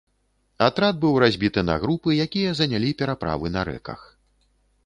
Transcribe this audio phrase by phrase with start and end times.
[0.67, 4.01] Атрад быў разбіты на групы, якія занялі пераправы на рэках.